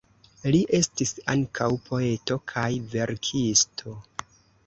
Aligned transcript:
Li 0.53 0.59
estis 0.77 1.11
ankaŭ 1.33 1.67
poeto 1.89 2.39
kaj 2.53 2.65
verkisto. 2.95 3.97